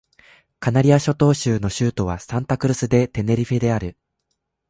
[0.59, 3.99] カナリア諸島州の州都はサンタ・クルス・デ・テネリフェである